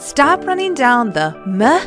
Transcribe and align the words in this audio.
Stop 0.00 0.46
running 0.46 0.72
down 0.72 1.10
the 1.10 1.38
meh 1.44 1.84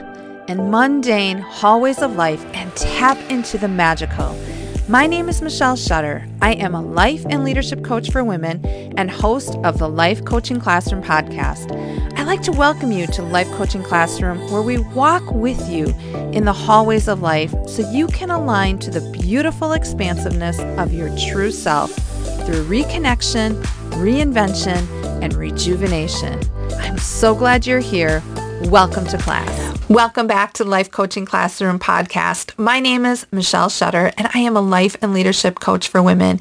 and 0.48 0.70
mundane 0.70 1.40
hallways 1.40 1.98
of 1.98 2.16
life 2.16 2.46
and 2.54 2.74
tap 2.76 3.18
into 3.32 3.58
the 3.58 3.68
magical. 3.68 4.40
My 4.88 5.08
name 5.08 5.30
is 5.30 5.42
Michelle 5.42 5.76
Shutter. 5.76 6.24
I 6.40 6.54
am 6.54 6.76
a 6.76 6.82
life 6.82 7.26
and 7.32 7.44
leadership 7.44 7.84
coach 7.84 8.12
for 8.12 8.24
women 8.24 8.64
and 8.98 9.10
host 9.10 9.56
of 9.64 9.80
the 9.80 9.90
Life 9.90 10.24
Coaching 10.26 10.60
Classroom 10.60 11.02
podcast. 11.02 11.72
I'd 12.16 12.28
like 12.28 12.44
to 12.44 12.52
welcome 12.52 12.92
you 12.92 13.08
to 13.08 13.24
Life 13.24 13.50
Coaching 13.54 13.82
Classroom, 13.82 14.38
where 14.52 14.62
we 14.62 14.78
walk 14.78 15.24
with 15.32 15.68
you 15.68 15.88
in 16.34 16.46
the 16.46 16.54
hallways 16.54 17.08
of 17.08 17.24
life 17.24 17.56
so 17.68 17.90
you 17.90 18.06
can 18.08 18.30
align 18.30 18.78
to 18.80 18.92
the 18.92 19.02
beautiful 19.10 19.72
expansiveness 19.72 20.60
of 20.78 20.94
your 20.94 21.10
true 21.18 21.52
self 21.52 21.92
through 22.46 22.64
reconnection, 22.66 23.60
reinvention, 23.94 24.88
and 25.24 25.34
rejuvenation. 25.34 26.40
I'm 26.80 26.98
so 26.98 27.36
glad 27.36 27.66
you're 27.66 27.80
here. 27.80 28.24
Welcome 28.64 29.06
to 29.08 29.18
class. 29.18 29.80
Welcome 29.90 30.28
back 30.28 30.54
to 30.54 30.64
Life 30.64 30.92
Coaching 30.92 31.26
Classroom 31.26 31.80
podcast. 31.80 32.58
My 32.58 32.80
name 32.80 33.06
is 33.06 33.26
Michelle 33.32 33.70
Shutter 33.70 34.12
and 34.18 34.30
I 34.34 34.40
am 34.40 34.56
a 34.56 34.62
life 34.62 34.96
and 35.02 35.14
leadership 35.14 35.60
coach 35.60 35.88
for 35.88 36.02
women. 36.02 36.40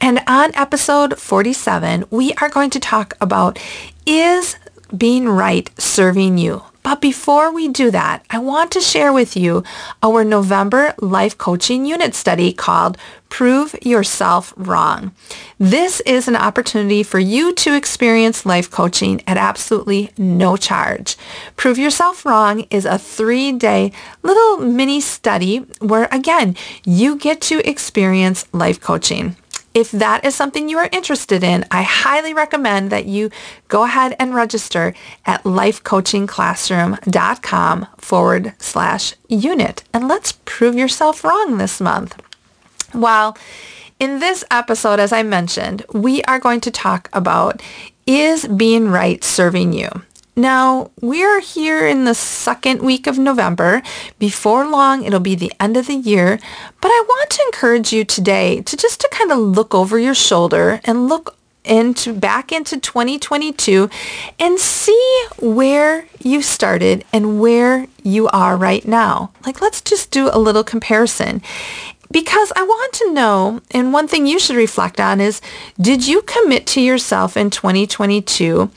And 0.00 0.20
on 0.26 0.54
episode 0.54 1.18
47, 1.18 2.04
we 2.10 2.32
are 2.34 2.48
going 2.48 2.70
to 2.70 2.80
talk 2.80 3.14
about 3.20 3.58
is 4.06 4.56
being 4.96 5.28
right 5.28 5.70
serving 5.80 6.38
you? 6.38 6.62
But 6.84 7.00
before 7.00 7.50
we 7.50 7.68
do 7.68 7.90
that, 7.90 8.24
I 8.28 8.38
want 8.38 8.70
to 8.72 8.80
share 8.80 9.12
with 9.12 9.36
you 9.36 9.64
our 10.02 10.22
November 10.22 10.94
life 11.00 11.36
coaching 11.38 11.86
unit 11.86 12.14
study 12.14 12.52
called 12.52 12.98
Prove 13.30 13.74
Yourself 13.82 14.52
Wrong. 14.56 15.12
This 15.58 16.00
is 16.02 16.28
an 16.28 16.36
opportunity 16.36 17.02
for 17.02 17.18
you 17.18 17.54
to 17.54 17.74
experience 17.74 18.44
life 18.44 18.70
coaching 18.70 19.22
at 19.26 19.38
absolutely 19.38 20.12
no 20.18 20.58
charge. 20.58 21.16
Prove 21.56 21.78
Yourself 21.78 22.26
Wrong 22.26 22.66
is 22.70 22.84
a 22.84 22.98
three-day 22.98 23.90
little 24.22 24.58
mini 24.58 25.00
study 25.00 25.60
where, 25.80 26.06
again, 26.12 26.54
you 26.84 27.16
get 27.16 27.40
to 27.40 27.66
experience 27.68 28.46
life 28.52 28.78
coaching. 28.78 29.36
If 29.74 29.90
that 29.90 30.24
is 30.24 30.34
something 30.36 30.68
you 30.68 30.78
are 30.78 30.88
interested 30.92 31.42
in, 31.42 31.64
I 31.70 31.82
highly 31.82 32.32
recommend 32.32 32.90
that 32.90 33.06
you 33.06 33.30
go 33.66 33.82
ahead 33.82 34.14
and 34.20 34.32
register 34.34 34.94
at 35.26 35.42
lifecoachingclassroom.com 35.42 37.86
forward 37.98 38.52
slash 38.58 39.14
unit. 39.28 39.82
And 39.92 40.06
let's 40.06 40.38
prove 40.44 40.76
yourself 40.76 41.24
wrong 41.24 41.58
this 41.58 41.80
month. 41.80 42.22
Well, 42.94 43.36
in 43.98 44.20
this 44.20 44.44
episode, 44.50 45.00
as 45.00 45.12
I 45.12 45.24
mentioned, 45.24 45.84
we 45.92 46.22
are 46.22 46.38
going 46.38 46.60
to 46.60 46.70
talk 46.70 47.08
about 47.12 47.60
is 48.06 48.46
being 48.46 48.88
right 48.88 49.24
serving 49.24 49.72
you? 49.72 49.88
Now, 50.36 50.90
we're 51.00 51.40
here 51.40 51.86
in 51.86 52.04
the 52.04 52.14
second 52.14 52.82
week 52.82 53.06
of 53.06 53.18
November. 53.18 53.82
Before 54.18 54.66
long, 54.66 55.04
it'll 55.04 55.20
be 55.20 55.36
the 55.36 55.52
end 55.60 55.76
of 55.76 55.86
the 55.86 55.94
year. 55.94 56.40
But 56.80 56.88
I 56.88 57.04
want 57.06 57.30
to 57.30 57.42
encourage 57.46 57.92
you 57.92 58.04
today 58.04 58.60
to 58.62 58.76
just 58.76 59.00
to 59.00 59.08
kind 59.12 59.30
of 59.30 59.38
look 59.38 59.74
over 59.74 59.96
your 59.98 60.14
shoulder 60.14 60.80
and 60.84 61.08
look 61.08 61.36
into 61.64 62.12
back 62.12 62.52
into 62.52 62.78
2022 62.78 63.88
and 64.38 64.58
see 64.58 65.24
where 65.38 66.06
you 66.20 66.42
started 66.42 67.04
and 67.12 67.40
where 67.40 67.86
you 68.02 68.28
are 68.28 68.56
right 68.56 68.86
now. 68.86 69.30
Like 69.46 69.60
let's 69.60 69.80
just 69.80 70.10
do 70.10 70.28
a 70.32 70.38
little 70.38 70.64
comparison 70.64 71.42
because 72.14 72.52
I 72.54 72.62
want 72.62 72.92
to 72.92 73.12
know, 73.12 73.60
and 73.72 73.92
one 73.92 74.06
thing 74.06 74.24
you 74.24 74.38
should 74.38 74.54
reflect 74.54 75.00
on 75.00 75.20
is, 75.20 75.40
did 75.80 76.06
you 76.06 76.22
commit 76.22 76.64
to 76.68 76.80
yourself 76.80 77.36
in 77.36 77.50
2022 77.50 78.70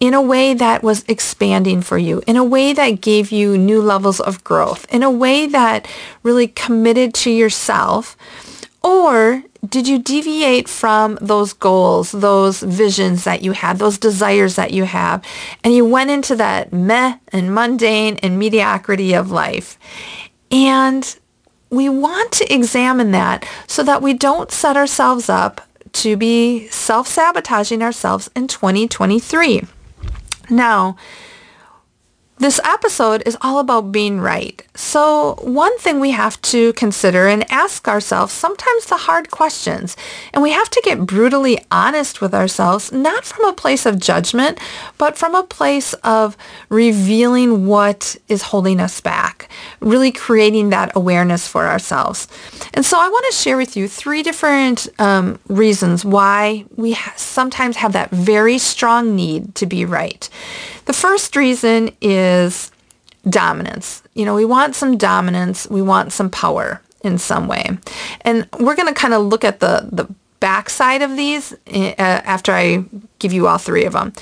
in 0.00 0.14
a 0.14 0.22
way 0.22 0.54
that 0.54 0.82
was 0.82 1.04
expanding 1.06 1.82
for 1.82 1.98
you, 1.98 2.22
in 2.26 2.38
a 2.38 2.42
way 2.42 2.72
that 2.72 3.02
gave 3.02 3.30
you 3.30 3.58
new 3.58 3.82
levels 3.82 4.20
of 4.20 4.42
growth, 4.42 4.86
in 4.90 5.02
a 5.02 5.10
way 5.10 5.46
that 5.46 5.86
really 6.22 6.48
committed 6.48 7.12
to 7.12 7.30
yourself? 7.30 8.16
Or 8.82 9.42
did 9.68 9.86
you 9.86 9.98
deviate 9.98 10.66
from 10.66 11.18
those 11.20 11.52
goals, 11.52 12.10
those 12.12 12.62
visions 12.62 13.24
that 13.24 13.42
you 13.42 13.52
had, 13.52 13.76
those 13.76 13.98
desires 13.98 14.56
that 14.56 14.72
you 14.72 14.84
have, 14.84 15.22
and 15.62 15.74
you 15.74 15.84
went 15.84 16.08
into 16.08 16.34
that 16.36 16.72
meh 16.72 17.18
and 17.34 17.54
mundane 17.54 18.16
and 18.22 18.38
mediocrity 18.38 19.12
of 19.12 19.30
life? 19.30 19.78
And 20.50 21.18
we 21.70 21.88
want 21.88 22.32
to 22.32 22.52
examine 22.52 23.10
that 23.12 23.46
so 23.66 23.82
that 23.82 24.02
we 24.02 24.14
don't 24.14 24.50
set 24.50 24.76
ourselves 24.76 25.28
up 25.28 25.60
to 25.92 26.16
be 26.16 26.68
self-sabotaging 26.68 27.82
ourselves 27.82 28.30
in 28.34 28.46
2023. 28.46 29.62
Now, 30.50 30.96
this 32.38 32.60
episode 32.64 33.24
is 33.26 33.36
all 33.40 33.58
about 33.58 33.90
being 33.90 34.20
right. 34.20 34.64
So 34.76 35.34
one 35.42 35.76
thing 35.78 35.98
we 35.98 36.12
have 36.12 36.40
to 36.42 36.72
consider 36.74 37.26
and 37.26 37.50
ask 37.50 37.88
ourselves 37.88 38.32
sometimes 38.32 38.86
the 38.86 38.96
hard 38.96 39.32
questions. 39.32 39.96
And 40.32 40.42
we 40.42 40.52
have 40.52 40.70
to 40.70 40.82
get 40.84 41.04
brutally 41.04 41.58
honest 41.72 42.20
with 42.20 42.32
ourselves, 42.34 42.92
not 42.92 43.24
from 43.24 43.44
a 43.44 43.52
place 43.52 43.86
of 43.86 43.98
judgment, 43.98 44.60
but 44.98 45.18
from 45.18 45.34
a 45.34 45.42
place 45.42 45.94
of 46.04 46.36
revealing 46.68 47.66
what 47.66 48.14
is 48.28 48.42
holding 48.42 48.78
us 48.78 49.00
back, 49.00 49.37
really 49.80 50.12
creating 50.12 50.70
that 50.70 50.92
awareness 50.94 51.46
for 51.46 51.66
ourselves. 51.66 52.28
And 52.74 52.84
so 52.84 52.98
I 52.98 53.08
want 53.08 53.26
to 53.30 53.36
share 53.36 53.56
with 53.56 53.76
you 53.76 53.88
three 53.88 54.22
different 54.22 54.88
um, 54.98 55.38
reasons 55.48 56.04
why 56.04 56.64
we 56.76 56.92
ha- 56.92 57.14
sometimes 57.16 57.76
have 57.76 57.92
that 57.92 58.10
very 58.10 58.58
strong 58.58 59.14
need 59.14 59.54
to 59.56 59.66
be 59.66 59.84
right. 59.84 60.28
The 60.84 60.92
first 60.92 61.36
reason 61.36 61.90
is 62.00 62.70
dominance. 63.28 64.02
You 64.14 64.24
know, 64.24 64.34
we 64.34 64.44
want 64.44 64.74
some 64.74 64.96
dominance. 64.96 65.68
We 65.68 65.82
want 65.82 66.12
some 66.12 66.30
power 66.30 66.80
in 67.02 67.18
some 67.18 67.46
way. 67.46 67.78
And 68.22 68.48
we're 68.58 68.76
going 68.76 68.88
to 68.88 68.94
kind 68.94 69.14
of 69.14 69.22
look 69.22 69.44
at 69.44 69.60
the, 69.60 69.88
the 69.90 70.12
backside 70.40 71.02
of 71.02 71.16
these 71.16 71.52
uh, 71.52 71.94
after 71.98 72.52
I 72.52 72.84
give 73.18 73.32
you 73.32 73.46
all 73.46 73.58
three 73.58 73.84
of 73.84 73.92
them. 73.92 74.12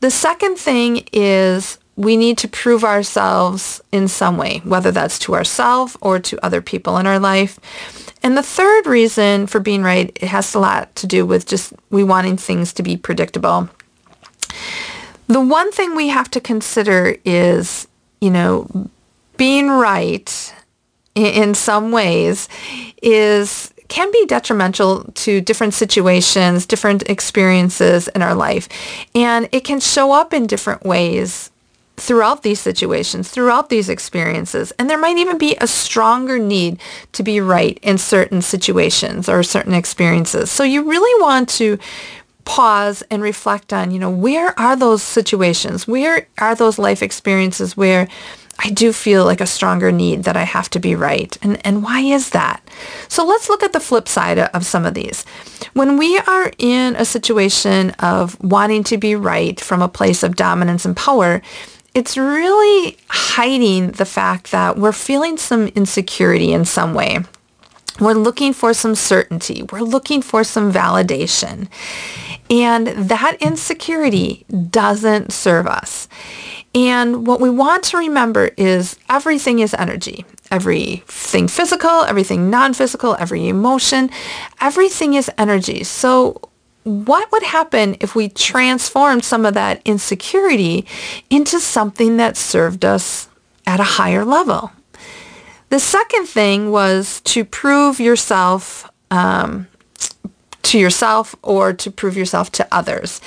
The 0.00 0.10
second 0.10 0.56
thing 0.56 1.06
is 1.12 1.78
we 1.96 2.16
need 2.16 2.36
to 2.38 2.48
prove 2.48 2.84
ourselves 2.84 3.80
in 3.90 4.06
some 4.06 4.36
way, 4.36 4.60
whether 4.64 4.90
that's 4.90 5.18
to 5.20 5.34
ourselves 5.34 5.96
or 6.02 6.18
to 6.20 6.44
other 6.44 6.60
people 6.60 6.98
in 6.98 7.06
our 7.06 7.18
life. 7.18 7.58
And 8.22 8.36
the 8.36 8.42
third 8.42 8.86
reason 8.86 9.46
for 9.46 9.60
being 9.60 9.82
right, 9.82 10.10
it 10.20 10.28
has 10.28 10.54
a 10.54 10.58
lot 10.58 10.94
to 10.96 11.06
do 11.06 11.24
with 11.24 11.46
just 11.46 11.72
we 11.90 12.04
wanting 12.04 12.36
things 12.36 12.72
to 12.74 12.82
be 12.82 12.96
predictable. 12.96 13.68
The 15.26 15.40
one 15.40 15.72
thing 15.72 15.96
we 15.96 16.08
have 16.08 16.30
to 16.32 16.40
consider 16.40 17.16
is, 17.24 17.88
you 18.20 18.30
know, 18.30 18.90
being 19.36 19.68
right 19.68 20.54
in 21.14 21.54
some 21.54 21.92
ways 21.92 22.48
is 23.02 23.72
can 23.88 24.10
be 24.10 24.26
detrimental 24.26 25.04
to 25.14 25.40
different 25.40 25.72
situations, 25.72 26.66
different 26.66 27.08
experiences 27.08 28.08
in 28.08 28.20
our 28.20 28.34
life. 28.34 28.68
And 29.14 29.48
it 29.52 29.60
can 29.60 29.80
show 29.80 30.12
up 30.12 30.34
in 30.34 30.46
different 30.46 30.84
ways 30.84 31.50
throughout 31.96 32.42
these 32.42 32.60
situations, 32.60 33.30
throughout 33.30 33.68
these 33.68 33.88
experiences. 33.88 34.72
And 34.78 34.88
there 34.88 34.98
might 34.98 35.16
even 35.16 35.38
be 35.38 35.56
a 35.60 35.66
stronger 35.66 36.38
need 36.38 36.78
to 37.12 37.22
be 37.22 37.40
right 37.40 37.78
in 37.82 37.98
certain 37.98 38.42
situations 38.42 39.28
or 39.28 39.42
certain 39.42 39.74
experiences. 39.74 40.50
So 40.50 40.62
you 40.62 40.88
really 40.88 41.22
want 41.22 41.48
to 41.50 41.78
pause 42.44 43.02
and 43.10 43.22
reflect 43.22 43.72
on, 43.72 43.90
you 43.90 43.98
know, 43.98 44.10
where 44.10 44.58
are 44.58 44.76
those 44.76 45.02
situations? 45.02 45.88
Where 45.88 46.28
are 46.38 46.54
those 46.54 46.78
life 46.78 47.02
experiences 47.02 47.76
where 47.76 48.08
I 48.58 48.70
do 48.70 48.92
feel 48.92 49.24
like 49.24 49.40
a 49.40 49.46
stronger 49.46 49.92
need 49.92 50.24
that 50.24 50.36
I 50.36 50.44
have 50.44 50.70
to 50.70 50.80
be 50.80 50.94
right. 50.94 51.36
And, 51.42 51.64
and 51.66 51.82
why 51.82 52.00
is 52.00 52.30
that? 52.30 52.62
So 53.08 53.24
let's 53.24 53.48
look 53.48 53.62
at 53.62 53.72
the 53.72 53.80
flip 53.80 54.08
side 54.08 54.38
of 54.38 54.64
some 54.64 54.86
of 54.86 54.94
these. 54.94 55.24
When 55.74 55.98
we 55.98 56.18
are 56.20 56.50
in 56.58 56.96
a 56.96 57.04
situation 57.04 57.90
of 57.98 58.42
wanting 58.42 58.84
to 58.84 58.96
be 58.96 59.14
right 59.14 59.60
from 59.60 59.82
a 59.82 59.88
place 59.88 60.22
of 60.22 60.36
dominance 60.36 60.86
and 60.86 60.96
power, 60.96 61.42
it's 61.96 62.18
really 62.18 62.98
hiding 63.08 63.92
the 63.92 64.04
fact 64.04 64.50
that 64.50 64.76
we're 64.76 64.92
feeling 64.92 65.38
some 65.38 65.68
insecurity 65.68 66.52
in 66.52 66.66
some 66.66 66.92
way. 66.92 67.20
We're 67.98 68.12
looking 68.12 68.52
for 68.52 68.74
some 68.74 68.94
certainty. 68.94 69.62
We're 69.62 69.80
looking 69.80 70.20
for 70.20 70.44
some 70.44 70.70
validation. 70.70 71.68
And 72.50 72.88
that 72.88 73.38
insecurity 73.40 74.44
doesn't 74.68 75.32
serve 75.32 75.66
us. 75.66 76.06
And 76.74 77.26
what 77.26 77.40
we 77.40 77.48
want 77.48 77.84
to 77.84 77.96
remember 77.96 78.50
is 78.58 78.98
everything 79.08 79.60
is 79.60 79.72
energy. 79.72 80.26
Everything 80.50 81.48
physical, 81.48 82.02
everything 82.02 82.50
non-physical, 82.50 83.16
every 83.18 83.48
emotion, 83.48 84.10
everything 84.60 85.14
is 85.14 85.30
energy. 85.38 85.82
So 85.82 86.42
what 86.86 87.32
would 87.32 87.42
happen 87.42 87.96
if 88.00 88.14
we 88.14 88.28
transformed 88.28 89.24
some 89.24 89.44
of 89.44 89.54
that 89.54 89.82
insecurity 89.84 90.86
into 91.28 91.58
something 91.58 92.16
that 92.18 92.36
served 92.36 92.84
us 92.84 93.28
at 93.66 93.80
a 93.80 93.84
higher 93.84 94.24
level? 94.24 94.70
The 95.70 95.80
second 95.80 96.26
thing 96.26 96.70
was 96.70 97.20
to 97.22 97.44
prove 97.44 97.98
yourself 97.98 98.88
um, 99.10 99.66
to 100.62 100.78
yourself 100.78 101.34
or 101.42 101.72
to 101.72 101.90
prove 101.90 102.16
yourself 102.16 102.52
to 102.52 102.68
others. 102.70 103.20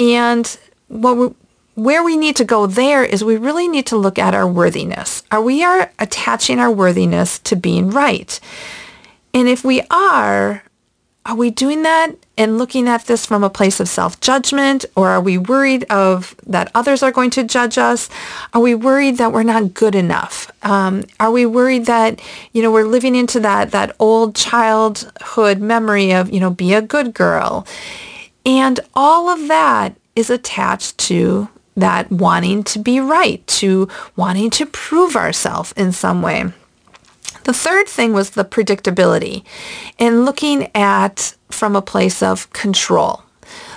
And 0.00 0.58
what 0.88 1.16
we, 1.16 1.34
where 1.76 2.02
we 2.02 2.16
need 2.16 2.34
to 2.36 2.44
go 2.44 2.66
there 2.66 3.04
is 3.04 3.22
we 3.22 3.36
really 3.36 3.68
need 3.68 3.86
to 3.86 3.96
look 3.96 4.18
at 4.18 4.34
our 4.34 4.48
worthiness. 4.48 5.22
Are 5.30 5.40
we 5.40 5.62
are 5.62 5.92
attaching 6.00 6.58
our 6.58 6.72
worthiness 6.72 7.38
to 7.40 7.54
being 7.54 7.90
right? 7.90 8.40
And 9.32 9.46
if 9.46 9.64
we 9.64 9.82
are, 9.90 10.64
are 11.26 11.34
we 11.34 11.50
doing 11.50 11.82
that 11.82 12.12
and 12.38 12.56
looking 12.56 12.88
at 12.88 13.06
this 13.06 13.26
from 13.26 13.42
a 13.42 13.50
place 13.50 13.80
of 13.80 13.88
self-judgment? 13.88 14.84
Or 14.94 15.08
are 15.08 15.20
we 15.20 15.38
worried 15.38 15.84
of 15.90 16.36
that 16.46 16.70
others 16.74 17.02
are 17.02 17.10
going 17.10 17.30
to 17.30 17.42
judge 17.42 17.78
us? 17.78 18.08
Are 18.54 18.60
we 18.60 18.76
worried 18.76 19.18
that 19.18 19.32
we're 19.32 19.42
not 19.42 19.74
good 19.74 19.96
enough? 19.96 20.50
Um, 20.62 21.02
are 21.18 21.32
we 21.32 21.44
worried 21.44 21.86
that 21.86 22.20
you 22.52 22.62
know 22.62 22.70
we're 22.70 22.86
living 22.86 23.16
into 23.16 23.40
that 23.40 23.72
that 23.72 23.96
old 23.98 24.36
childhood 24.36 25.58
memory 25.58 26.12
of 26.12 26.32
you 26.32 26.38
know 26.38 26.50
be 26.50 26.72
a 26.72 26.82
good 26.82 27.12
girl? 27.12 27.66
And 28.44 28.78
all 28.94 29.28
of 29.28 29.48
that 29.48 29.96
is 30.14 30.30
attached 30.30 30.96
to 30.98 31.48
that 31.76 32.10
wanting 32.10 32.62
to 32.64 32.78
be 32.78 33.00
right 33.00 33.44
to 33.46 33.88
wanting 34.14 34.50
to 34.50 34.64
prove 34.64 35.16
ourselves 35.16 35.72
in 35.72 35.92
some 35.92 36.22
way 36.22 36.52
the 37.46 37.54
third 37.54 37.88
thing 37.88 38.12
was 38.12 38.30
the 38.30 38.44
predictability 38.44 39.44
and 40.00 40.24
looking 40.24 40.68
at 40.74 41.34
from 41.48 41.76
a 41.76 41.80
place 41.80 42.20
of 42.20 42.52
control. 42.52 43.22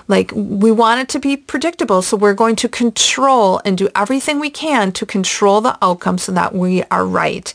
Like 0.08 0.32
we 0.34 0.72
want 0.72 1.02
it 1.02 1.10
to 1.10 1.20
be 1.20 1.38
predictable, 1.38 2.02
so 2.02 2.18
we're 2.18 2.34
going 2.34 2.56
to 2.58 2.68
control 2.68 3.62
and 3.64 3.78
do 3.78 3.88
everything 3.96 4.40
we 4.40 4.50
can 4.50 4.92
to 4.94 5.06
control 5.06 5.62
the 5.62 5.78
outcome 5.84 6.18
so 6.18 6.32
that 6.32 6.56
we 6.56 6.84
are 6.86 7.06
right. 7.06 7.54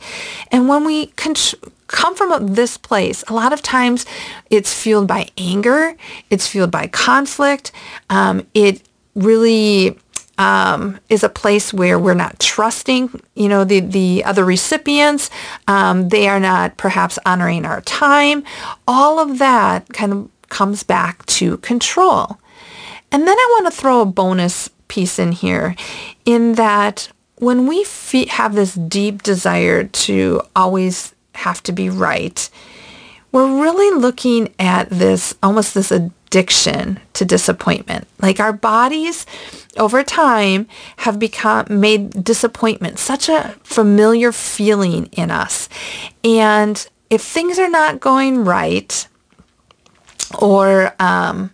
And 0.52 0.68
when 0.68 0.84
we 0.84 1.06
con- 1.06 1.34
come 1.88 2.14
from 2.14 2.54
this 2.54 2.76
place, 2.76 3.24
a 3.26 3.34
lot 3.34 3.52
of 3.52 3.60
times 3.60 4.06
it's 4.50 4.72
fueled 4.72 5.08
by 5.08 5.30
anger, 5.36 5.96
it's 6.30 6.46
fueled 6.46 6.70
by 6.70 6.86
conflict. 6.86 7.72
Um, 8.08 8.46
it 8.54 8.82
really 9.16 9.98
um, 10.38 10.98
is 11.08 11.22
a 11.22 11.28
place 11.28 11.72
where 11.72 11.98
we're 11.98 12.14
not 12.14 12.40
trusting, 12.40 13.20
you 13.34 13.48
know, 13.48 13.64
the, 13.64 13.80
the 13.80 14.24
other 14.24 14.44
recipients. 14.44 15.30
Um, 15.68 16.08
they 16.08 16.28
are 16.28 16.40
not 16.40 16.76
perhaps 16.76 17.18
honoring 17.24 17.64
our 17.64 17.80
time. 17.82 18.44
All 18.86 19.18
of 19.18 19.38
that 19.38 19.88
kind 19.92 20.12
of 20.12 20.30
comes 20.48 20.82
back 20.82 21.24
to 21.26 21.58
control. 21.58 22.38
And 23.12 23.26
then 23.26 23.36
I 23.38 23.58
want 23.60 23.72
to 23.72 23.80
throw 23.80 24.00
a 24.00 24.06
bonus 24.06 24.68
piece 24.88 25.18
in 25.18 25.32
here 25.32 25.76
in 26.24 26.54
that 26.54 27.08
when 27.36 27.66
we 27.66 27.84
fe- 27.84 28.26
have 28.26 28.54
this 28.54 28.74
deep 28.74 29.22
desire 29.22 29.84
to 29.84 30.42
always 30.54 31.14
have 31.34 31.62
to 31.64 31.72
be 31.72 31.90
right, 31.90 32.48
we're 33.32 33.60
really 33.60 33.98
looking 33.98 34.54
at 34.58 34.88
this, 34.90 35.34
almost 35.42 35.74
this 35.74 35.92
addiction 36.34 36.98
to 37.12 37.24
disappointment. 37.24 38.08
Like 38.20 38.40
our 38.40 38.52
bodies 38.52 39.24
over 39.76 40.02
time 40.02 40.66
have 40.96 41.20
become 41.20 41.66
made 41.70 42.24
disappointment 42.24 42.98
such 42.98 43.28
a 43.28 43.54
familiar 43.62 44.32
feeling 44.32 45.06
in 45.12 45.30
us. 45.30 45.68
And 46.24 46.84
if 47.08 47.22
things 47.22 47.60
are 47.60 47.70
not 47.70 48.00
going 48.00 48.44
right 48.44 49.06
or 50.40 50.92
um, 50.98 51.53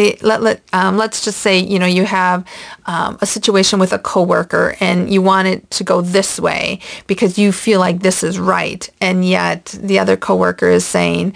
it, 0.00 0.22
let, 0.22 0.42
let, 0.42 0.62
um, 0.72 0.96
let's 0.96 1.24
just 1.24 1.38
say, 1.38 1.58
you 1.58 1.78
know, 1.78 1.86
you 1.86 2.04
have 2.04 2.44
um, 2.86 3.18
a 3.20 3.26
situation 3.26 3.78
with 3.78 3.92
a 3.92 3.98
coworker 3.98 4.74
and 4.80 5.12
you 5.12 5.22
want 5.22 5.48
it 5.48 5.70
to 5.72 5.84
go 5.84 6.00
this 6.00 6.40
way 6.40 6.80
because 7.06 7.38
you 7.38 7.52
feel 7.52 7.80
like 7.80 8.00
this 8.00 8.22
is 8.22 8.38
right. 8.38 8.88
And 9.00 9.24
yet 9.24 9.66
the 9.80 9.98
other 9.98 10.16
coworker 10.16 10.68
is 10.68 10.84
saying, 10.84 11.34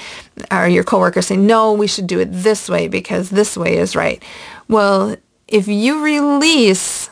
or 0.51 0.67
your 0.67 0.85
coworker 0.85 1.21
is 1.21 1.27
saying, 1.27 1.47
no, 1.47 1.73
we 1.73 1.87
should 1.87 2.07
do 2.07 2.21
it 2.21 2.29
this 2.31 2.69
way 2.69 2.89
because 2.89 3.31
this 3.31 3.57
way 3.57 3.77
is 3.77 3.95
right. 3.95 4.23
Well, 4.69 5.17
if 5.47 5.69
you 5.69 6.03
release 6.03 7.11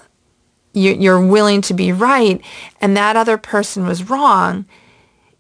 you're 0.75 1.21
willing 1.21 1.61
to 1.61 1.75
be 1.75 1.93
right 1.93 2.41
and 2.81 2.97
that 2.97 3.15
other 3.17 3.37
person 3.37 3.87
was 3.87 4.09
wrong, 4.09 4.65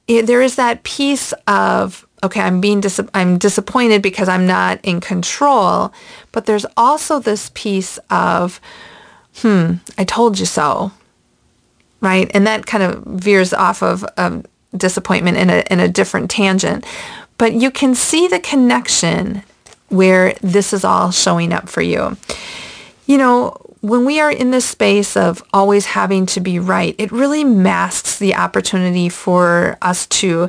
there 0.06 0.42
is 0.42 0.56
that 0.56 0.82
piece 0.82 1.32
of 1.46 2.06
okay, 2.22 2.40
I'm 2.40 2.60
being 2.60 2.80
dis- 2.80 3.00
I'm 3.14 3.38
disappointed 3.38 4.02
because 4.02 4.28
I'm 4.28 4.46
not 4.46 4.80
in 4.82 5.00
control, 5.00 5.92
but 6.30 6.46
there's 6.46 6.66
also 6.76 7.18
this 7.18 7.50
piece 7.54 7.98
of 8.10 8.60
hmm, 9.38 9.74
I 9.98 10.04
told 10.04 10.38
you 10.38 10.46
so. 10.46 10.92
Right? 12.00 12.30
And 12.34 12.46
that 12.46 12.66
kind 12.66 12.82
of 12.82 13.04
veers 13.04 13.52
off 13.52 13.80
of 13.82 14.04
um, 14.16 14.44
disappointment 14.76 15.36
in 15.36 15.50
a 15.50 15.64
in 15.70 15.80
a 15.80 15.88
different 15.88 16.30
tangent. 16.30 16.84
But 17.38 17.54
you 17.54 17.70
can 17.70 17.94
see 17.94 18.28
the 18.28 18.40
connection 18.40 19.42
where 19.88 20.34
this 20.40 20.72
is 20.72 20.84
all 20.84 21.10
showing 21.10 21.52
up 21.52 21.68
for 21.68 21.82
you. 21.82 22.16
You 23.06 23.18
know, 23.18 23.56
when 23.82 24.04
we 24.04 24.20
are 24.20 24.30
in 24.30 24.52
this 24.52 24.64
space 24.64 25.16
of 25.16 25.42
always 25.52 25.86
having 25.86 26.24
to 26.26 26.40
be 26.40 26.58
right, 26.58 26.94
it 26.98 27.12
really 27.12 27.44
masks 27.44 28.18
the 28.18 28.34
opportunity 28.36 29.08
for 29.08 29.76
us 29.82 30.06
to, 30.06 30.48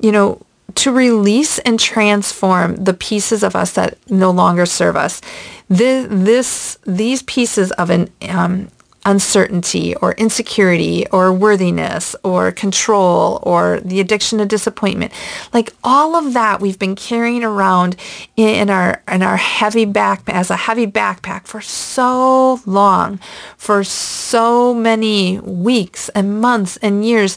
you 0.00 0.12
know, 0.12 0.40
to 0.74 0.92
release 0.92 1.58
and 1.60 1.78
transform 1.78 2.76
the 2.76 2.94
pieces 2.94 3.42
of 3.42 3.56
us 3.56 3.72
that 3.72 3.98
no 4.10 4.30
longer 4.30 4.66
serve 4.66 4.96
us. 4.96 5.20
This, 5.68 6.06
this 6.10 6.78
these 6.86 7.22
pieces 7.22 7.70
of 7.72 7.90
an 7.90 8.10
um, 8.28 8.68
uncertainty 9.04 9.94
or 9.96 10.12
insecurity 10.12 11.06
or 11.08 11.32
worthiness 11.32 12.14
or 12.22 12.52
control 12.52 13.40
or 13.42 13.80
the 13.80 14.00
addiction 14.00 14.38
to 14.38 14.46
disappointment. 14.46 15.12
Like 15.52 15.72
all 15.82 16.14
of 16.14 16.34
that 16.34 16.60
we've 16.60 16.78
been 16.78 16.94
carrying 16.94 17.42
around 17.42 17.96
in 18.36 18.70
our 18.70 19.02
in 19.08 19.22
our 19.22 19.36
heavy 19.36 19.84
back 19.84 20.22
as 20.28 20.50
a 20.50 20.56
heavy 20.56 20.86
backpack 20.86 21.46
for 21.46 21.60
so 21.60 22.60
long, 22.66 23.18
for 23.56 23.82
so 23.84 24.72
many 24.74 25.40
weeks 25.40 26.08
and 26.10 26.40
months 26.40 26.76
and 26.78 27.04
years. 27.04 27.36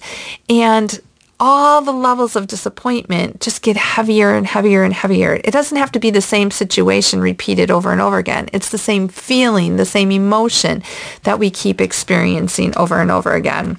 And 0.49 0.99
all 1.39 1.81
the 1.81 1.91
levels 1.91 2.35
of 2.35 2.47
disappointment 2.47 3.41
just 3.41 3.61
get 3.61 3.75
heavier 3.75 4.33
and 4.33 4.47
heavier 4.47 4.83
and 4.83 4.93
heavier. 4.93 5.39
It 5.43 5.51
doesn't 5.51 5.77
have 5.77 5.91
to 5.93 5.99
be 5.99 6.09
the 6.09 6.21
same 6.21 6.51
situation 6.51 7.19
repeated 7.19 7.69
over 7.69 7.91
and 7.91 8.01
over 8.01 8.17
again. 8.17 8.49
It's 8.53 8.69
the 8.69 8.77
same 8.77 9.07
feeling, 9.07 9.75
the 9.75 9.85
same 9.85 10.11
emotion 10.11 10.83
that 11.23 11.39
we 11.39 11.49
keep 11.49 11.81
experiencing 11.81 12.75
over 12.77 13.01
and 13.01 13.11
over 13.11 13.33
again. 13.33 13.77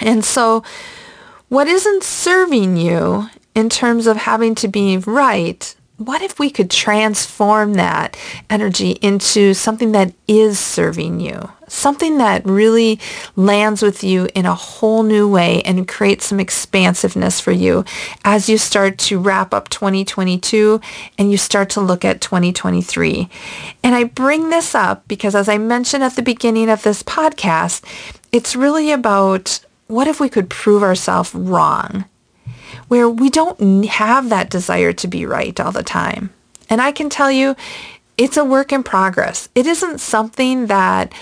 And 0.00 0.24
so 0.24 0.64
what 1.48 1.68
isn't 1.68 2.02
serving 2.02 2.76
you 2.76 3.28
in 3.54 3.68
terms 3.68 4.06
of 4.06 4.16
having 4.16 4.54
to 4.56 4.68
be 4.68 4.96
right 4.96 5.74
what 5.98 6.22
if 6.22 6.38
we 6.38 6.50
could 6.50 6.70
transform 6.70 7.74
that 7.74 8.16
energy 8.50 8.92
into 9.02 9.54
something 9.54 9.92
that 9.92 10.12
is 10.26 10.58
serving 10.58 11.20
you? 11.20 11.50
Something 11.68 12.18
that 12.18 12.44
really 12.44 12.98
lands 13.36 13.82
with 13.82 14.02
you 14.02 14.28
in 14.34 14.44
a 14.44 14.54
whole 14.54 15.02
new 15.02 15.28
way 15.28 15.62
and 15.62 15.86
creates 15.86 16.26
some 16.26 16.40
expansiveness 16.40 17.40
for 17.40 17.52
you 17.52 17.84
as 18.24 18.48
you 18.48 18.58
start 18.58 18.98
to 18.98 19.18
wrap 19.18 19.54
up 19.54 19.68
2022 19.68 20.80
and 21.18 21.30
you 21.30 21.36
start 21.36 21.70
to 21.70 21.80
look 21.80 22.04
at 22.04 22.20
2023. 22.20 23.28
And 23.82 23.94
I 23.94 24.04
bring 24.04 24.50
this 24.50 24.74
up 24.74 25.06
because 25.08 25.34
as 25.34 25.48
I 25.48 25.58
mentioned 25.58 26.02
at 26.02 26.16
the 26.16 26.22
beginning 26.22 26.68
of 26.68 26.82
this 26.82 27.02
podcast, 27.02 27.84
it's 28.32 28.56
really 28.56 28.90
about 28.90 29.60
what 29.86 30.08
if 30.08 30.20
we 30.20 30.28
could 30.28 30.48
prove 30.48 30.82
ourselves 30.82 31.34
wrong? 31.34 32.06
Where 32.92 33.08
we 33.08 33.30
don't 33.30 33.86
have 33.86 34.28
that 34.28 34.50
desire 34.50 34.92
to 34.92 35.08
be 35.08 35.24
right 35.24 35.58
all 35.58 35.72
the 35.72 35.82
time. 35.82 36.28
And 36.68 36.78
I 36.78 36.92
can 36.92 37.08
tell 37.08 37.32
you, 37.32 37.56
it's 38.18 38.36
a 38.36 38.44
work 38.44 38.70
in 38.70 38.82
progress. 38.82 39.48
It 39.54 39.66
isn't 39.66 39.98
something 39.98 40.66
that 40.66 41.14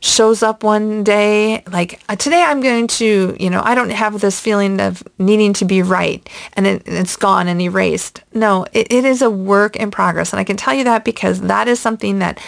shows 0.00 0.42
up 0.42 0.62
one 0.62 1.04
day 1.04 1.62
like 1.70 2.00
uh, 2.08 2.16
today 2.16 2.42
I'm 2.42 2.62
going 2.62 2.86
to, 2.86 3.36
you 3.38 3.50
know, 3.50 3.60
I 3.62 3.74
don't 3.74 3.90
have 3.90 4.18
this 4.22 4.40
feeling 4.40 4.80
of 4.80 5.02
needing 5.18 5.52
to 5.54 5.66
be 5.66 5.82
right 5.82 6.26
and 6.54 6.66
it, 6.66 6.82
it's 6.86 7.16
gone 7.16 7.46
and 7.46 7.60
erased. 7.60 8.22
No, 8.32 8.64
it, 8.72 8.90
it 8.90 9.04
is 9.04 9.20
a 9.20 9.28
work 9.28 9.76
in 9.76 9.90
progress. 9.90 10.32
And 10.32 10.40
I 10.40 10.44
can 10.44 10.56
tell 10.56 10.72
you 10.72 10.84
that 10.84 11.04
because 11.04 11.42
that 11.42 11.68
is 11.68 11.78
something 11.78 12.20
that 12.20 12.40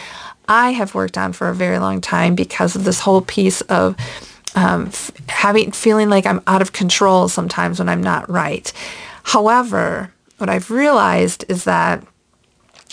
I 0.48 0.70
have 0.70 0.94
worked 0.94 1.18
on 1.18 1.34
for 1.34 1.50
a 1.50 1.54
very 1.54 1.78
long 1.78 2.00
time 2.00 2.34
because 2.34 2.76
of 2.76 2.84
this 2.84 3.00
whole 3.00 3.20
piece 3.20 3.60
of 3.60 3.94
um, 4.54 4.86
f- 4.86 5.12
having 5.28 5.72
feeling 5.72 6.08
like 6.08 6.26
I'm 6.26 6.42
out 6.46 6.62
of 6.62 6.72
control 6.72 7.28
sometimes 7.28 7.78
when 7.78 7.88
I'm 7.88 8.02
not 8.02 8.28
right. 8.28 8.72
However, 9.22 10.12
what 10.38 10.50
I've 10.50 10.70
realized 10.70 11.44
is 11.48 11.64
that 11.64 12.02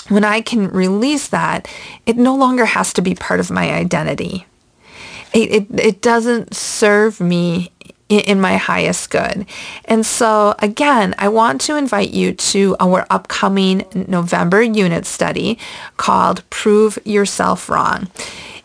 when 0.09 0.23
I 0.23 0.41
can 0.41 0.69
release 0.69 1.27
that, 1.29 1.67
it 2.05 2.17
no 2.17 2.35
longer 2.35 2.65
has 2.65 2.93
to 2.93 3.01
be 3.01 3.15
part 3.15 3.39
of 3.39 3.51
my 3.51 3.71
identity. 3.71 4.45
It, 5.33 5.51
it, 5.51 5.79
it 5.79 6.01
doesn't 6.01 6.55
serve 6.55 7.19
me 7.19 7.71
in, 8.09 8.19
in 8.21 8.41
my 8.41 8.57
highest 8.57 9.09
good. 9.09 9.45
And 9.85 10.05
so 10.05 10.55
again, 10.59 11.13
I 11.17 11.27
want 11.29 11.61
to 11.61 11.75
invite 11.75 12.11
you 12.11 12.33
to 12.33 12.75
our 12.79 13.05
upcoming 13.09 13.83
November 14.07 14.61
unit 14.61 15.05
study 15.05 15.57
called 15.97 16.49
Prove 16.49 16.97
Yourself 17.03 17.69
Wrong. 17.69 18.07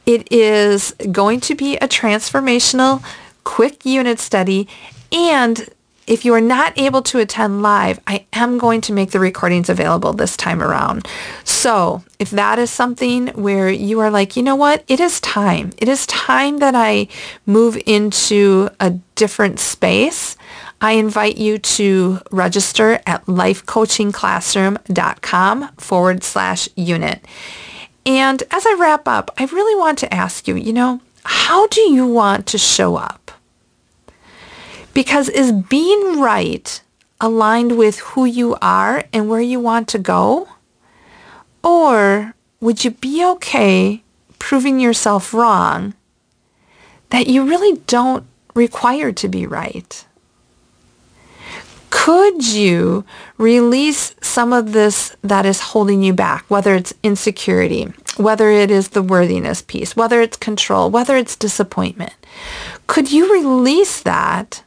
It 0.07 0.31
is 0.33 0.95
going 1.11 1.41
to 1.41 1.55
be 1.55 1.77
a 1.77 1.89
transformational 1.89 3.05
quick 3.45 3.85
unit 3.85 4.19
study 4.19 4.69
and 5.13 5.69
if 6.07 6.25
you 6.25 6.33
are 6.35 6.41
not 6.41 6.73
able 6.77 7.03
to 7.03 7.21
attend 7.21 7.63
live, 7.63 8.01
I 8.07 8.27
am 8.33 8.59
going 8.59 8.81
to 8.83 8.93
make 8.93 9.11
the 9.13 9.21
recordings 9.21 9.69
available 9.69 10.13
this 10.13 10.37
time 10.37 10.61
around. 10.63 11.07
So 11.45 12.03
if 12.19 12.31
that 12.31 12.59
is 12.59 12.71
something 12.71 13.29
where 13.29 13.71
you 13.71 14.01
are 14.01 14.11
like, 14.11 14.37
you 14.37 14.43
know 14.43 14.57
what, 14.57 14.83
it 14.89 14.99
is 14.99 15.21
time. 15.21 15.71
It 15.79 15.89
is 15.89 16.09
time 16.09 16.59
that 16.59 16.75
I 16.75 17.07
move 17.47 17.81
into 17.87 18.69
a 18.81 18.91
different 19.15 19.61
space. 19.61 20.37
I 20.81 20.93
invite 20.93 21.37
you 21.39 21.59
to 21.59 22.19
register 22.33 23.01
at 23.07 23.25
lifecoachingclassroom.com 23.27 25.69
forward 25.77 26.25
slash 26.25 26.69
unit. 26.75 27.25
And 28.05 28.43
as 28.51 28.67
I 28.67 28.75
wrap 28.79 29.07
up, 29.07 29.31
I 29.39 29.45
really 29.45 29.79
want 29.79 29.99
to 30.01 30.13
ask 30.13 30.49
you, 30.49 30.57
you 30.57 30.73
know, 30.73 31.01
how 31.25 31.67
do 31.69 31.81
you 31.81 32.07
want 32.07 32.47
to 32.49 32.59
show 32.59 32.97
up? 32.97 33.31
Because 34.93 35.29
is 35.29 35.53
being 35.53 36.21
right 36.21 36.81
aligned 37.21 37.79
with 37.79 38.01
who 38.01 38.25
you 38.25 38.57
are 38.61 39.05
and 39.13 39.29
where 39.29 39.41
you 39.41 39.61
want 39.61 39.89
to 39.89 39.99
go? 39.99 40.49
Or 41.63 42.35
would 42.61 42.85
you 42.85 42.91
be 42.91 43.25
okay 43.25 44.03
proving 44.39 44.81
yourself 44.81 45.33
wrong 45.33 45.95
that 47.11 47.29
you 47.29 47.49
really 47.49 47.79
don't 47.87 48.27
require 48.55 49.13
to 49.13 49.29
be 49.29 49.47
right? 49.47 50.05
Could 52.03 52.47
you 52.47 53.05
release 53.39 54.15
some 54.21 54.53
of 54.53 54.73
this 54.73 55.15
that 55.23 55.47
is 55.47 55.61
holding 55.61 56.03
you 56.03 56.13
back, 56.13 56.45
whether 56.49 56.75
it's 56.75 56.93
insecurity, 57.03 57.93
whether 58.17 58.51
it 58.51 58.71
is 58.71 58.89
the 58.89 59.03
worthiness 59.03 59.63
piece, 59.63 59.95
whether 59.95 60.21
it's 60.21 60.37
control, 60.37 60.91
whether 60.91 61.17
it's 61.17 61.37
disappointment? 61.37 62.15
Could 62.89 63.13
you 63.13 63.33
release 63.33 64.03
that 64.03 64.65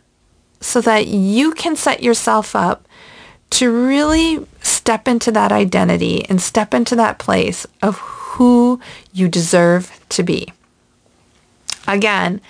so 0.62 0.80
that 0.82 1.08
you 1.08 1.52
can 1.52 1.76
set 1.76 2.02
yourself 2.02 2.56
up 2.56 2.88
to 3.52 3.72
really 3.72 4.46
step 4.62 5.08
into 5.08 5.32
that 5.32 5.52
identity 5.52 6.26
and 6.30 6.42
step 6.42 6.74
into 6.74 6.96
that 6.96 7.20
place 7.20 7.66
of 7.82 7.98
who 7.98 8.80
you 9.14 9.30
deserve 9.30 9.98
to 10.10 10.24
be. 10.24 10.52
Again, 11.88 12.42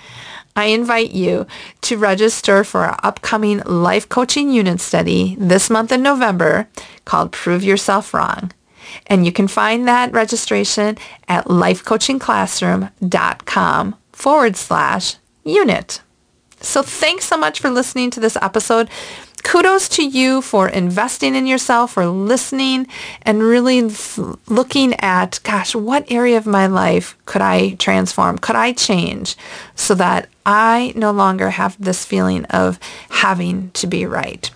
I 0.56 0.64
invite 0.66 1.12
you 1.12 1.46
to 1.82 1.96
register 1.98 2.64
for 2.64 2.80
our 2.80 2.98
upcoming 3.02 3.60
life 3.60 4.08
coaching 4.08 4.50
unit 4.50 4.80
study 4.80 5.36
this 5.38 5.70
month 5.70 5.92
in 5.92 6.02
November 6.02 6.66
called 7.04 7.30
Prove 7.30 7.62
Yourself 7.62 8.12
Wrong. 8.14 8.50
And 9.06 9.24
you 9.26 9.32
can 9.32 9.48
find 9.48 9.86
that 9.86 10.12
registration 10.12 10.96
at 11.28 11.44
lifecoachingclassroom.com 11.46 13.96
forward 14.12 14.56
slash 14.56 15.16
unit. 15.44 16.00
So 16.60 16.82
thanks 16.82 17.26
so 17.26 17.36
much 17.36 17.60
for 17.60 17.68
listening 17.70 18.10
to 18.12 18.20
this 18.20 18.38
episode. 18.40 18.88
Kudos 19.46 19.88
to 19.90 20.04
you 20.04 20.42
for 20.42 20.68
investing 20.68 21.36
in 21.36 21.46
yourself, 21.46 21.92
for 21.92 22.04
listening 22.06 22.88
and 23.22 23.40
really 23.40 23.88
looking 24.48 24.92
at, 24.94 25.38
gosh, 25.44 25.72
what 25.72 26.10
area 26.10 26.36
of 26.36 26.46
my 26.46 26.66
life 26.66 27.16
could 27.26 27.40
I 27.40 27.74
transform? 27.74 28.38
Could 28.38 28.56
I 28.56 28.72
change 28.72 29.36
so 29.76 29.94
that 29.94 30.28
I 30.44 30.92
no 30.96 31.12
longer 31.12 31.50
have 31.50 31.76
this 31.78 32.04
feeling 32.04 32.44
of 32.46 32.80
having 33.08 33.70
to 33.74 33.86
be 33.86 34.04
right? 34.04 34.50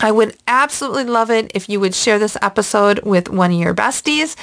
I 0.00 0.10
would 0.10 0.36
absolutely 0.48 1.04
love 1.04 1.30
it 1.30 1.52
if 1.54 1.68
you 1.68 1.78
would 1.78 1.94
share 1.94 2.18
this 2.18 2.36
episode 2.42 2.98
with 3.04 3.28
one 3.28 3.52
of 3.52 3.60
your 3.60 3.76
besties 3.76 4.34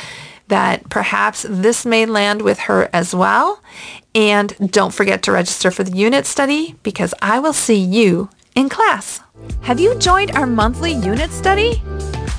that 0.48 0.90
perhaps 0.90 1.46
this 1.50 1.86
may 1.86 2.06
land 2.06 2.42
with 2.42 2.60
her 2.60 2.90
as 2.94 3.14
well. 3.14 3.62
And 4.16 4.56
don't 4.72 4.94
forget 4.94 5.24
to 5.24 5.34
register 5.34 5.72
for 5.72 5.84
the 5.84 5.96
unit 5.98 6.26
study 6.26 6.76
because 6.84 7.14
I 7.22 7.40
will 7.40 7.52
see 7.52 7.76
you 7.76 8.30
in 8.56 8.70
class. 8.70 9.20
Have 9.62 9.80
you 9.80 9.94
joined 10.00 10.32
our 10.32 10.48
monthly 10.48 10.94
unit 10.94 11.30
study? 11.32 11.82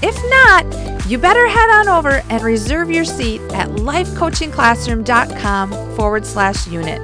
If 0.03 0.17
not, 0.31 0.65
you 1.09 1.19
better 1.19 1.47
head 1.49 1.71
on 1.71 1.89
over 1.89 2.23
and 2.31 2.43
reserve 2.43 2.91
your 2.91 3.05
seat 3.05 3.41
at 3.53 3.69
lifecoachingclassroom.com 3.71 5.97
forward 5.97 6.27
slash 6.27 6.67
unit. 6.67 7.01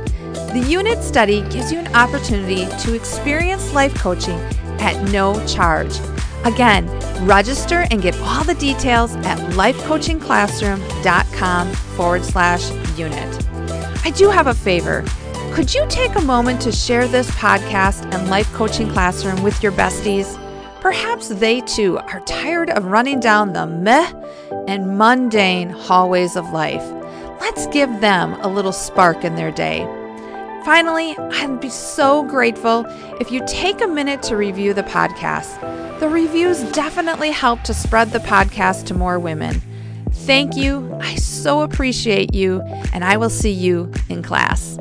The 0.53 0.67
unit 0.69 1.01
study 1.03 1.41
gives 1.51 1.73
you 1.73 1.79
an 1.79 1.95
opportunity 1.95 2.67
to 2.83 2.95
experience 2.95 3.73
life 3.73 3.95
coaching 3.95 4.39
at 4.81 5.01
no 5.11 5.43
charge. 5.47 5.99
Again, 6.45 6.87
register 7.27 7.87
and 7.91 8.03
get 8.03 8.19
all 8.21 8.45
the 8.45 8.55
details 8.55 9.15
at 9.17 9.39
lifecoachingclassroom.com 9.53 11.73
forward 11.73 12.25
slash 12.25 12.71
unit. 12.99 13.47
I 14.05 14.11
do 14.11 14.29
have 14.31 14.47
a 14.47 14.55
favor. 14.55 15.05
Could 15.53 15.75
you 15.75 15.85
take 15.89 16.15
a 16.15 16.21
moment 16.21 16.61
to 16.63 16.71
share 16.71 17.09
this 17.09 17.29
podcast 17.33 18.15
and 18.15 18.31
Life 18.31 18.51
Coaching 18.53 18.89
Classroom 18.89 19.43
with 19.43 19.61
your 19.65 19.73
besties? 19.73 20.39
Perhaps 20.81 21.29
they 21.29 21.61
too 21.63 21.99
are 21.99 22.21
tired 22.21 22.71
of 22.71 22.85
running 22.85 23.19
down 23.19 23.53
the 23.53 23.67
meh 23.67 24.13
and 24.69 24.97
mundane 24.97 25.69
hallways 25.69 26.37
of 26.37 26.51
life. 26.51 26.85
Let's 27.41 27.67
give 27.67 28.01
them 28.01 28.35
a 28.43 28.49
little 28.49 28.73
spark 28.73 29.25
in 29.25 29.35
their 29.35 29.51
day. 29.51 29.85
Finally, 30.65 31.17
I'd 31.19 31.61
be 31.61 31.69
so 31.69 32.23
grateful 32.23 32.85
if 33.21 33.33
you 33.33 33.43
take 33.47 33.83
a 33.83 33.89
minute 33.89 34.23
to 34.25 34.37
review 34.37 34.73
the 34.73 34.85
podcast. 34.85 35.59
The 35.99 36.09
reviews 36.09 36.63
definitely 36.73 37.33
help 37.33 37.63
to 37.65 37.75
spread 37.75 38.13
the 38.13 38.21
podcast 38.21 38.87
to 38.87 38.95
more 38.95 39.19
women. 39.19 39.61
Thank 40.13 40.57
you. 40.57 40.97
I 41.01 41.17
so 41.17 41.63
appreciate 41.63 42.35
you, 42.35 42.61
and 42.93 43.05
I 43.05 43.17
will 43.17 43.31
see 43.31 43.51
you 43.51 43.91
in 44.09 44.23
class. 44.23 44.79